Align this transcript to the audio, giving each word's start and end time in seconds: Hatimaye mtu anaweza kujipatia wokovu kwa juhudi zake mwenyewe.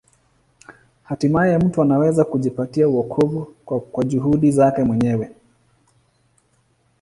Hatimaye 1.03 1.57
mtu 1.57 1.81
anaweza 1.81 2.25
kujipatia 2.25 2.87
wokovu 2.87 3.55
kwa 3.65 4.03
juhudi 4.03 4.51
zake 4.51 4.83
mwenyewe. 4.83 5.31